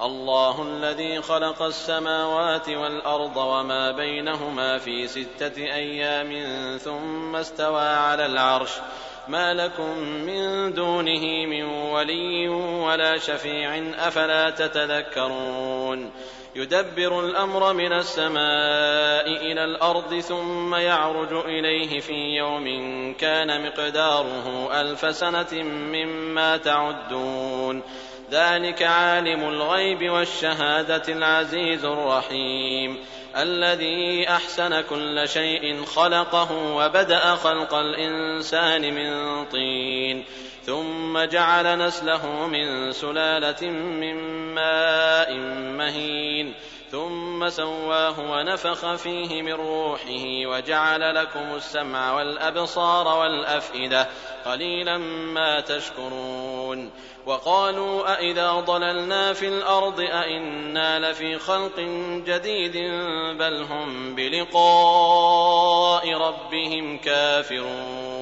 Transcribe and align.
الله 0.00 0.62
الذي 0.62 1.22
خلق 1.22 1.62
السماوات 1.62 2.68
والأرض 2.68 3.36
وما 3.36 3.90
بينهما 3.90 4.78
في 4.78 5.06
ستة 5.06 5.56
أيام 5.56 6.32
ثم 6.78 7.36
استوى 7.36 7.88
على 7.88 8.26
العرش. 8.26 8.70
ما 9.28 9.54
لكم 9.54 9.98
من 9.98 10.72
دونه 10.74 11.46
من 11.46 11.64
ولي 11.64 12.48
ولا 12.48 13.18
شفيع 13.18 13.92
أفلا 13.98 14.50
تتذكرون. 14.50 16.10
يدبر 16.56 17.20
الأمر 17.20 17.72
من 17.72 17.92
السماء 17.92 19.26
إلى 19.26 19.64
الأرض 19.64 20.18
ثم 20.18 20.74
يعرج 20.74 21.32
إليه 21.32 22.00
في 22.00 22.36
يوم 22.36 22.66
كان 23.14 23.66
مقداره 23.66 24.68
ألف 24.80 25.16
سنة 25.16 25.62
مما 25.62 26.56
تعدون. 26.56 27.82
ذلك 28.32 28.82
عالم 28.82 29.48
الغيب 29.48 30.10
والشهادة 30.10 31.02
العزيز 31.08 31.84
الرحيم. 31.84 32.98
الذي 33.36 34.28
أحسن 34.28 34.80
كل 34.80 35.28
شيء 35.28 35.84
خلقه 35.84 36.52
وبدأ 36.52 37.34
خلق 37.34 37.74
الإنسان 37.74 38.94
من 38.94 39.44
طين. 39.44 40.24
ثم 40.62 41.24
جعل 41.24 41.78
نسله 41.78 42.46
من 42.46 42.92
سلالة 42.92 43.70
من 43.70 44.14
ماء 44.54 45.34
مهين. 45.78 46.54
ثم 46.90 47.48
سواه 47.48 48.20
ونفخ 48.20 48.94
فيه 48.94 49.42
من 49.42 49.52
روحه 49.52 50.46
وجعل 50.46 51.14
لكم 51.14 51.54
السمع 51.54 52.12
والأبصار 52.12 53.18
والأفئدة. 53.18 54.08
قليلا 54.46 54.98
ما 55.34 55.60
تشكرون. 55.60 56.61
وقالوا 57.26 58.18
أإذا 58.18 58.52
ضللنا 58.52 59.32
في 59.32 59.48
الأرض 59.48 60.00
أإنا 60.00 61.10
لفي 61.10 61.38
خلق 61.38 61.80
جديد 62.26 62.72
بل 63.38 63.66
هم 63.70 64.14
بلقاء 64.14 66.14
ربهم 66.14 66.98
كافرون. 66.98 68.21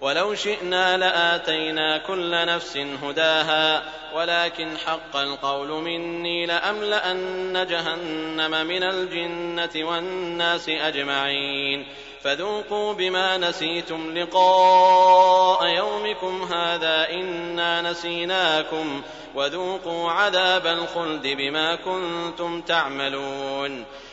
ولو 0.00 0.34
شئنا 0.34 0.96
لآتينا 0.96 1.98
كل 1.98 2.46
نفس 2.46 2.76
هداها 2.76 3.82
ولكن 4.14 4.78
حق 4.86 5.16
القول 5.16 5.68
مني 5.68 6.46
لأملأن 6.46 7.66
جهنم 7.66 8.66
من 8.66 8.82
الجنة 8.82 9.86
والناس 9.88 10.68
أجمعين. 10.68 11.86
فذوقوا 12.22 12.92
بما 12.92 13.38
نسيتم 13.38 14.18
لقاء 14.18 15.66
يومكم 15.66 16.42
هذا 16.52 17.10
إنا 17.10 17.82
نسيناكم 17.82 19.02
وذوقوا 19.34 20.10
عذاب 20.10 20.66
الخلد 20.66 21.26
بما 21.26 21.74
كنتم 21.74 22.60
تعملون. 22.60 23.84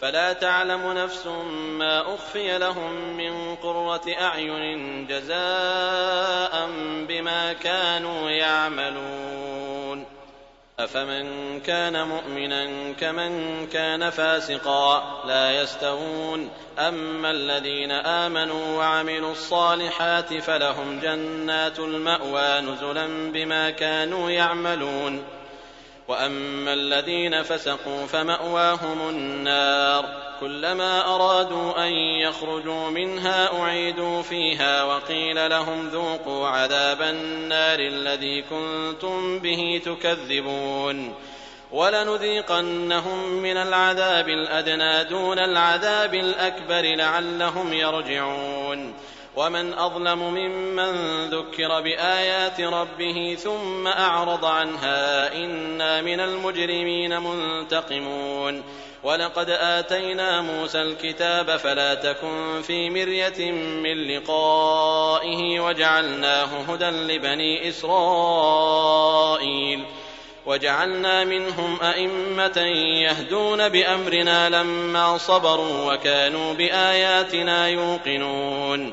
فلا 0.00 0.32
تعلم 0.32 0.92
نفس 0.92 1.26
ما 1.78 2.14
أخفي 2.14 2.58
لهم 2.58 3.16
من 3.16 3.54
قرة 3.54 4.02
أعين 4.20 5.06
جزاء 5.06 6.70
بما 7.08 7.52
كانوا 7.52 8.30
يعملون. 8.30 10.06
أفمن 10.78 11.60
كان 11.60 12.08
مؤمنا 12.08 12.92
كمن 12.92 13.66
كان 13.66 14.10
فاسقا 14.10 15.22
لا 15.26 15.62
يستوون. 15.62 16.50
أما 16.78 17.30
الذين 17.30 17.90
آمنوا 17.90 18.78
وعملوا 18.78 19.32
الصالحات 19.32 20.34
فلهم 20.34 21.00
جنات 21.00 21.78
المأوى 21.78 22.60
نزلا 22.60 23.32
بما 23.32 23.70
كانوا 23.70 24.30
يعملون. 24.30 25.24
واما 26.08 26.72
الذين 26.72 27.42
فسقوا 27.42 28.06
فماواهم 28.06 29.08
النار 29.08 30.04
كلما 30.40 31.14
ارادوا 31.14 31.86
ان 31.86 31.92
يخرجوا 31.92 32.90
منها 32.90 33.60
اعيدوا 33.60 34.22
فيها 34.22 34.84
وقيل 34.84 35.50
لهم 35.50 35.88
ذوقوا 35.88 36.48
عذاب 36.48 37.02
النار 37.02 37.78
الذي 37.78 38.42
كنتم 38.42 39.38
به 39.38 39.82
تكذبون 39.84 41.14
ولنذيقنهم 41.72 43.28
من 43.28 43.56
العذاب 43.56 44.28
الادنى 44.28 45.04
دون 45.04 45.38
العذاب 45.38 46.14
الاكبر 46.14 46.82
لعلهم 46.96 47.72
يرجعون 47.72 48.94
ومن 49.36 49.74
أظلم 49.74 50.18
ممن 50.18 51.24
ذكر 51.30 51.80
بآيات 51.80 52.60
ربه 52.60 53.36
ثم 53.40 53.86
أعرض 53.86 54.44
عنها 54.44 55.34
إنا 55.34 56.02
من 56.02 56.20
المجرمين 56.20 57.20
منتقمون. 57.20 58.62
ولقد 59.02 59.50
آتينا 59.50 60.40
موسى 60.40 60.82
الكتاب 60.82 61.56
فلا 61.56 61.94
تكن 61.94 62.62
في 62.62 62.90
مرية 62.90 63.52
من 63.52 64.08
لقائه 64.08 65.60
وجعلناه 65.60 66.48
هدى 66.68 66.84
لبني 66.84 67.68
إسرائيل. 67.68 68.84
وجعلنا 70.46 71.24
منهم 71.24 71.78
أئمة 71.82 72.58
يهدون 73.02 73.68
بأمرنا 73.68 74.48
لما 74.48 75.18
صبروا 75.18 75.92
وكانوا 75.92 76.54
بآياتنا 76.54 77.68
يوقنون. 77.68 78.92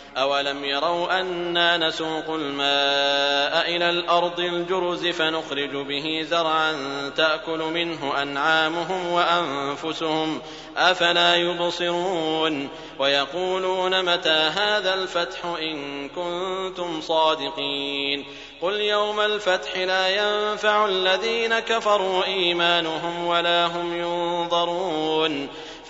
أولم 0.17 0.65
يروا 0.65 1.19
أنا 1.19 1.77
نسوق 1.77 2.29
الماء 2.29 3.75
إلى 3.75 3.89
الأرض 3.89 4.39
الجرز 4.39 5.07
فنخرج 5.07 5.69
به 5.69 6.25
زرعا 6.29 6.73
تأكل 7.17 7.59
منه 7.59 8.21
أنعامهم 8.21 9.11
وأنفسهم 9.11 10.41
أفلا 10.77 11.35
يبصرون 11.35 12.69
ويقولون 12.99 14.05
متى 14.05 14.29
هذا 14.29 14.93
الفتح 14.93 15.45
إن 15.45 16.09
كنتم 16.09 17.01
صادقين 17.01 18.25
قل 18.61 18.73
يوم 18.73 19.19
الفتح 19.19 19.77
لا 19.77 20.07
ينفع 20.09 20.85
الذين 20.85 21.59
كفروا 21.59 22.23
إيمانهم 22.23 23.27
ولا 23.27 23.65
هم 23.65 23.99
ينظرون 23.99 25.47